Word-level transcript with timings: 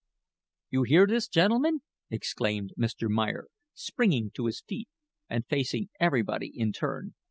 "You 0.71 0.81
hear 0.81 1.05
this, 1.05 1.27
gentlemen," 1.27 1.81
exclaimed 2.09 2.73
Mr. 2.75 3.07
Meyer, 3.07 3.45
springing 3.75 4.31
to 4.31 4.47
his 4.47 4.63
feet 4.67 4.89
and 5.29 5.45
facing 5.45 5.89
everybody 5.99 6.47
in 6.51 6.71
turn. 6.71 7.13